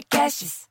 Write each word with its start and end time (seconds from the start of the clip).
podcasts. 0.00 0.68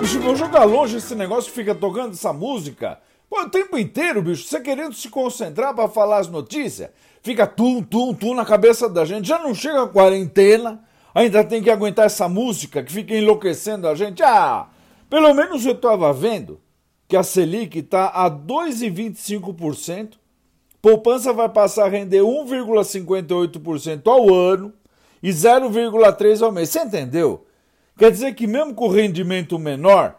bicho, 0.00 0.18
vou 0.20 0.34
jogar 0.34 0.64
longe 0.64 0.96
esse 0.96 1.14
negócio 1.14 1.52
fica 1.52 1.74
tocando 1.74 2.12
essa 2.12 2.32
música. 2.32 2.98
Pô, 3.30 3.42
o 3.42 3.48
tempo 3.48 3.78
inteiro, 3.78 4.20
bicho, 4.20 4.44
você 4.44 4.60
querendo 4.60 4.94
se 4.94 5.08
concentrar 5.08 5.74
para 5.74 5.88
falar 5.88 6.18
as 6.18 6.28
notícias, 6.28 6.90
fica 7.22 7.46
tum, 7.46 7.82
tum, 7.82 8.12
tum 8.12 8.34
na 8.34 8.44
cabeça 8.44 8.88
da 8.88 9.04
gente. 9.04 9.28
Já 9.28 9.38
não 9.38 9.54
chega 9.54 9.84
a 9.84 9.88
quarentena, 9.88 10.82
ainda 11.14 11.44
tem 11.44 11.62
que 11.62 11.70
aguentar 11.70 12.06
essa 12.06 12.28
música 12.28 12.82
que 12.82 12.92
fica 12.92 13.14
enlouquecendo 13.14 13.86
a 13.88 13.94
gente. 13.94 14.22
Ah, 14.22 14.66
pelo 15.12 15.34
menos 15.34 15.66
eu 15.66 15.74
tava 15.74 16.10
vendo 16.10 16.58
que 17.06 17.18
a 17.18 17.22
Selic 17.22 17.80
está 17.80 18.06
a 18.06 18.30
2,25%, 18.30 20.14
poupança 20.80 21.34
vai 21.34 21.50
passar 21.50 21.84
a 21.84 21.88
render 21.88 22.20
1,58% 22.20 24.06
ao 24.06 24.32
ano 24.32 24.72
e 25.22 25.28
0,3% 25.28 26.40
ao 26.40 26.50
mês. 26.50 26.70
Você 26.70 26.80
entendeu? 26.80 27.44
Quer 27.98 28.10
dizer 28.10 28.34
que, 28.34 28.46
mesmo 28.46 28.72
com 28.74 28.88
rendimento 28.88 29.58
menor, 29.58 30.18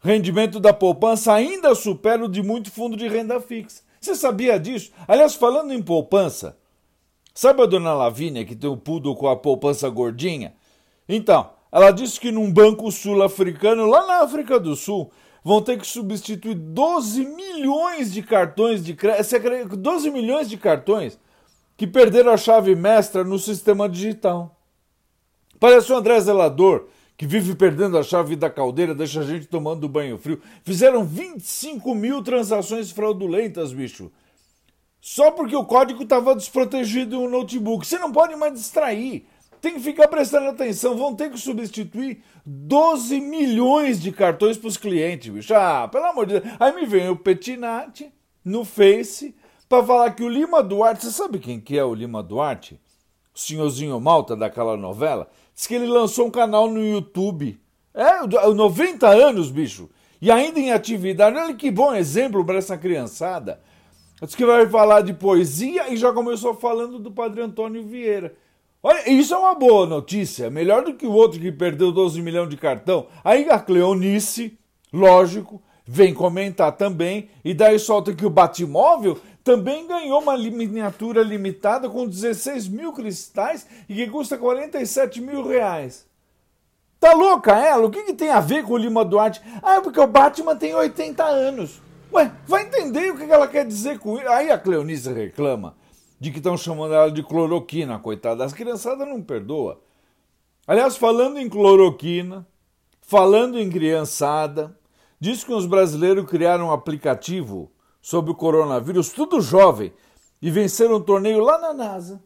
rendimento 0.00 0.58
da 0.58 0.72
poupança 0.72 1.32
ainda 1.32 1.72
supera 1.76 2.24
o 2.24 2.28
de 2.28 2.42
muito 2.42 2.68
fundo 2.72 2.96
de 2.96 3.06
renda 3.06 3.40
fixa. 3.40 3.84
Você 4.00 4.16
sabia 4.16 4.58
disso? 4.58 4.90
Aliás, 5.06 5.36
falando 5.36 5.72
em 5.72 5.80
poupança, 5.80 6.58
sabe 7.32 7.62
a 7.62 7.66
dona 7.66 7.94
Lavínia 7.94 8.44
que 8.44 8.56
tem 8.56 8.68
o 8.68 8.72
um 8.72 8.76
pudo 8.76 9.14
com 9.14 9.28
a 9.28 9.36
poupança 9.36 9.88
gordinha? 9.88 10.52
Então, 11.08 11.59
ela 11.72 11.90
disse 11.90 12.18
que 12.18 12.32
num 12.32 12.52
banco 12.52 12.90
sul-africano, 12.90 13.86
lá 13.86 14.06
na 14.06 14.22
África 14.22 14.58
do 14.58 14.74
Sul, 14.74 15.10
vão 15.44 15.62
ter 15.62 15.78
que 15.78 15.86
substituir 15.86 16.54
12 16.54 17.24
milhões 17.24 18.12
de 18.12 18.22
cartões 18.22 18.84
de 18.84 18.94
crédito. 18.94 19.76
12 19.76 20.10
milhões 20.10 20.48
de 20.48 20.56
cartões 20.56 21.18
que 21.76 21.86
perderam 21.86 22.32
a 22.32 22.36
chave 22.36 22.74
mestra 22.74 23.24
no 23.24 23.38
sistema 23.38 23.88
digital. 23.88 24.56
Parece 25.58 25.92
o 25.92 25.96
André 25.96 26.20
Zelador, 26.20 26.88
que 27.16 27.26
vive 27.26 27.54
perdendo 27.54 27.96
a 27.96 28.02
chave 28.02 28.34
da 28.34 28.50
caldeira, 28.50 28.94
deixa 28.94 29.20
a 29.20 29.24
gente 29.24 29.46
tomando 29.46 29.88
banho 29.88 30.18
frio. 30.18 30.40
Fizeram 30.62 31.04
25 31.04 31.94
mil 31.94 32.22
transações 32.22 32.90
fraudulentas, 32.90 33.72
bicho. 33.72 34.10
Só 35.00 35.30
porque 35.30 35.56
o 35.56 35.64
código 35.64 36.02
estava 36.02 36.34
desprotegido 36.34 37.18
um 37.18 37.30
notebook. 37.30 37.86
Você 37.86 37.98
não 37.98 38.12
pode 38.12 38.36
mais 38.36 38.52
distrair. 38.54 39.26
Tem 39.60 39.74
que 39.74 39.80
ficar 39.80 40.08
prestando 40.08 40.48
atenção. 40.48 40.96
Vão 40.96 41.14
ter 41.14 41.30
que 41.30 41.38
substituir 41.38 42.22
12 42.44 43.20
milhões 43.20 44.00
de 44.00 44.10
cartões 44.10 44.56
para 44.56 44.68
os 44.68 44.76
clientes, 44.76 45.32
bicho. 45.32 45.54
Ah, 45.54 45.86
pelo 45.88 46.06
amor 46.06 46.26
de 46.26 46.40
Deus. 46.40 46.54
Aí 46.58 46.74
me 46.74 46.86
vem 46.86 47.08
o 47.08 47.16
Petinati 47.16 48.12
no 48.44 48.64
Face 48.64 49.34
para 49.68 49.84
falar 49.84 50.10
que 50.12 50.22
o 50.22 50.28
Lima 50.28 50.62
Duarte. 50.62 51.04
Você 51.04 51.12
sabe 51.12 51.38
quem 51.38 51.60
que 51.60 51.78
é 51.78 51.84
o 51.84 51.94
Lima 51.94 52.22
Duarte? 52.22 52.80
O 53.34 53.38
senhorzinho 53.38 54.00
Malta 54.00 54.34
daquela 54.34 54.76
novela? 54.76 55.30
Diz 55.54 55.66
que 55.66 55.74
ele 55.74 55.86
lançou 55.86 56.26
um 56.26 56.30
canal 56.30 56.68
no 56.68 56.82
YouTube. 56.82 57.60
É, 57.92 58.26
90 58.26 59.08
anos, 59.08 59.50
bicho. 59.50 59.90
E 60.20 60.30
ainda 60.30 60.58
em 60.58 60.72
atividade. 60.72 61.36
Olha 61.36 61.54
que 61.54 61.70
bom 61.70 61.94
exemplo 61.94 62.44
para 62.44 62.58
essa 62.58 62.78
criançada. 62.78 63.60
Diz 64.22 64.34
que 64.34 64.44
vai 64.44 64.66
falar 64.66 65.02
de 65.02 65.14
poesia 65.14 65.92
e 65.92 65.96
já 65.96 66.12
começou 66.12 66.54
falando 66.54 66.98
do 66.98 67.10
Padre 67.10 67.42
Antônio 67.42 67.82
Vieira. 67.82 68.34
Olha, 68.82 69.10
isso 69.10 69.34
é 69.34 69.36
uma 69.36 69.54
boa 69.54 69.86
notícia. 69.86 70.48
Melhor 70.48 70.82
do 70.82 70.94
que 70.94 71.06
o 71.06 71.12
outro 71.12 71.38
que 71.38 71.52
perdeu 71.52 71.92
12 71.92 72.22
milhões 72.22 72.48
de 72.48 72.56
cartão. 72.56 73.08
Aí 73.22 73.46
a 73.50 73.58
Cleonice, 73.58 74.58
lógico, 74.90 75.62
vem 75.86 76.14
comentar 76.14 76.72
também. 76.72 77.28
E 77.44 77.52
daí 77.52 77.78
solta 77.78 78.14
que 78.14 78.24
o 78.24 78.30
Batmóvel 78.30 79.18
também 79.44 79.86
ganhou 79.86 80.22
uma 80.22 80.36
miniatura 80.36 81.22
limitada 81.22 81.90
com 81.90 82.06
16 82.06 82.68
mil 82.68 82.92
cristais 82.94 83.66
e 83.86 83.94
que 83.94 84.06
custa 84.06 84.38
47 84.38 85.20
mil 85.20 85.46
reais. 85.46 86.06
Tá 86.98 87.12
louca 87.12 87.52
ela? 87.58 87.86
O 87.86 87.90
que, 87.90 88.04
que 88.04 88.14
tem 88.14 88.30
a 88.30 88.40
ver 88.40 88.64
com 88.64 88.74
o 88.74 88.78
Lima 88.78 89.04
Duarte? 89.04 89.42
Ah, 89.62 89.76
é 89.76 89.80
porque 89.80 90.00
o 90.00 90.06
Batman 90.06 90.56
tem 90.56 90.74
80 90.74 91.22
anos. 91.22 91.82
Ué, 92.12 92.32
vai 92.46 92.62
entender 92.62 93.10
o 93.10 93.16
que 93.16 93.30
ela 93.30 93.46
quer 93.46 93.66
dizer 93.66 93.98
com 93.98 94.16
isso. 94.16 94.28
Aí 94.28 94.50
a 94.50 94.58
Cleonice 94.58 95.12
reclama 95.12 95.79
de 96.20 96.30
que 96.30 96.36
estão 96.36 96.56
chamando 96.56 96.92
ela 96.92 97.10
de 97.10 97.22
cloroquina, 97.22 97.98
coitada. 97.98 98.44
As 98.44 98.52
criançadas 98.52 99.08
não 99.08 99.22
perdoa. 99.22 99.80
Aliás, 100.66 100.96
falando 100.96 101.38
em 101.38 101.48
cloroquina, 101.48 102.46
falando 103.00 103.58
em 103.58 103.70
criançada, 103.70 104.78
diz 105.18 105.42
que 105.42 105.52
os 105.52 105.64
brasileiros 105.64 106.26
criaram 106.26 106.66
um 106.66 106.72
aplicativo 106.72 107.72
sobre 108.02 108.30
o 108.30 108.34
coronavírus, 108.34 109.08
tudo 109.08 109.40
jovem, 109.40 109.92
e 110.42 110.50
venceram 110.50 110.96
um 110.96 111.00
torneio 111.00 111.40
lá 111.40 111.58
na 111.58 111.72
NASA. 111.72 112.22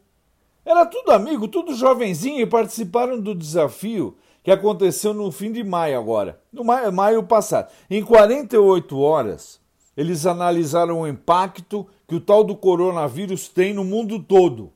Era 0.65 0.85
tudo 0.85 1.11
amigo, 1.11 1.47
tudo 1.47 1.73
jovenzinho 1.73 2.41
e 2.41 2.45
participaram 2.45 3.19
do 3.19 3.33
desafio 3.33 4.17
que 4.43 4.51
aconteceu 4.51 5.13
no 5.13 5.31
fim 5.31 5.51
de 5.51 5.63
maio 5.63 5.97
agora, 5.97 6.41
no 6.51 6.63
maio, 6.63 6.91
maio 6.91 7.23
passado. 7.23 7.71
Em 7.89 8.03
48 8.03 8.99
horas, 8.99 9.59
eles 9.95 10.25
analisaram 10.25 11.01
o 11.01 11.07
impacto 11.07 11.87
que 12.07 12.15
o 12.15 12.21
tal 12.21 12.43
do 12.43 12.55
coronavírus 12.55 13.47
tem 13.47 13.73
no 13.73 13.83
mundo 13.83 14.19
todo. 14.19 14.71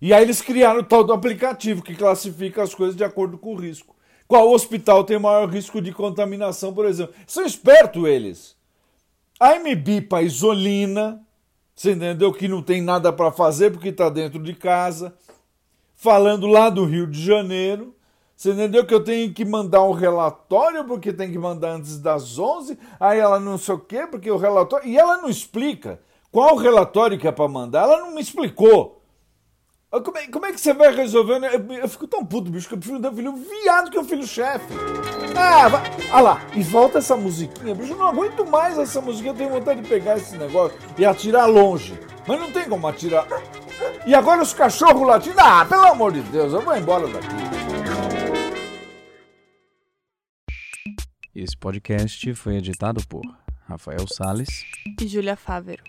E 0.00 0.12
aí 0.12 0.22
eles 0.22 0.40
criaram 0.40 0.80
o 0.80 0.84
tal 0.84 1.04
do 1.04 1.12
aplicativo 1.12 1.82
que 1.82 1.94
classifica 1.94 2.62
as 2.62 2.74
coisas 2.74 2.96
de 2.96 3.04
acordo 3.04 3.38
com 3.38 3.54
o 3.54 3.56
risco. 3.56 3.94
Qual 4.26 4.50
hospital 4.50 5.04
tem 5.04 5.18
maior 5.18 5.48
risco 5.48 5.80
de 5.80 5.92
contaminação, 5.92 6.72
por 6.72 6.86
exemplo? 6.86 7.14
São 7.26 7.44
espertos 7.44 8.08
eles. 8.08 8.56
A 9.38 9.56
MB 9.58 10.02
para 10.08 10.22
isolina, 10.22 11.20
você 11.74 11.92
entendeu 11.92 12.32
que 12.32 12.48
não 12.48 12.62
tem 12.62 12.80
nada 12.80 13.12
para 13.12 13.30
fazer 13.30 13.70
porque 13.70 13.88
está 13.88 14.08
dentro 14.08 14.42
de 14.42 14.54
casa. 14.54 15.14
Falando 15.94 16.46
lá 16.46 16.70
do 16.70 16.84
Rio 16.84 17.06
de 17.06 17.22
Janeiro, 17.22 17.94
você 18.36 18.50
entendeu 18.50 18.84
que 18.84 18.94
eu 18.94 19.04
tenho 19.04 19.32
que 19.32 19.44
mandar 19.44 19.84
um 19.84 19.92
relatório 19.92 20.84
porque 20.84 21.12
tem 21.12 21.30
que 21.30 21.38
mandar 21.38 21.74
antes 21.74 22.00
das 22.00 22.38
11, 22.38 22.76
aí 22.98 23.20
ela 23.20 23.38
não 23.38 23.56
sei 23.56 23.74
o 23.74 23.78
quê, 23.78 24.06
porque 24.10 24.30
o 24.30 24.36
relatório. 24.36 24.88
E 24.88 24.98
ela 24.98 25.18
não 25.18 25.28
explica 25.28 26.00
qual 26.32 26.54
o 26.54 26.58
relatório 26.58 27.18
que 27.18 27.28
é 27.28 27.30
para 27.30 27.46
mandar, 27.46 27.82
ela 27.82 27.98
não 27.98 28.14
me 28.14 28.22
explicou. 28.22 29.02
Como 29.90 30.16
é, 30.16 30.26
como 30.28 30.46
é, 30.46 30.52
que 30.52 30.58
você 30.58 30.72
vai 30.72 30.90
resolver? 30.90 31.34
Eu, 31.34 31.72
eu 31.74 31.88
fico 31.88 32.08
tão 32.08 32.24
puto, 32.24 32.50
bicho, 32.50 32.66
que 32.66 32.72
eu 32.72 32.78
prefiro 32.78 32.98
dar 32.98 33.12
filho 33.12 33.34
viado 33.34 33.90
que 33.90 33.98
o 33.98 34.04
filho 34.04 34.26
chefe. 34.26 34.72
Ah, 35.36 35.68
vai. 35.68 35.82
Ah 36.10 36.20
lá, 36.22 36.40
e 36.56 36.62
volta 36.62 36.96
essa 36.96 37.14
musiquinha, 37.14 37.74
bicho. 37.74 37.92
Eu 37.92 37.98
não 37.98 38.06
aguento 38.06 38.46
mais 38.46 38.78
essa 38.78 39.02
musiquinha. 39.02 39.32
Eu 39.32 39.36
tenho 39.36 39.50
vontade 39.50 39.82
de 39.82 39.88
pegar 39.88 40.16
esse 40.16 40.34
negócio 40.38 40.78
e 40.96 41.04
atirar 41.04 41.44
longe. 41.44 41.98
Mas 42.26 42.40
não 42.40 42.50
tem 42.50 42.66
como 42.66 42.86
atirar. 42.86 43.26
E 44.06 44.14
agora 44.14 44.40
os 44.40 44.54
cachorros 44.54 45.06
latindo. 45.06 45.38
Ah, 45.38 45.66
pelo 45.66 45.84
amor 45.84 46.12
de 46.12 46.22
Deus, 46.22 46.54
eu 46.54 46.62
vou 46.62 46.74
embora 46.74 47.06
daqui. 47.08 47.26
Esse 51.34 51.56
podcast 51.58 52.34
foi 52.34 52.56
editado 52.56 53.06
por 53.06 53.22
Rafael 53.68 54.06
Sales 54.08 54.64
e 54.98 55.06
Júlia 55.06 55.36
Fávero. 55.36 55.82